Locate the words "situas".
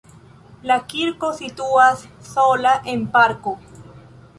1.41-2.03